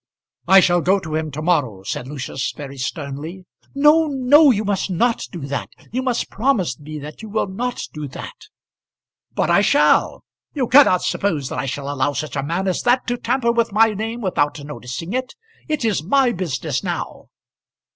[0.47, 3.45] "I shall go to him to morrow," said Lucius, very sternly.
[3.75, 5.69] "No, no; you must not do that.
[5.91, 8.33] You must promise me that you will not do that."
[9.35, 10.23] "But I shall.
[10.55, 13.71] You cannot suppose that I shall allow such a man as that to tamper with
[13.71, 15.35] my name without noticing it!
[15.67, 17.27] It is my business now."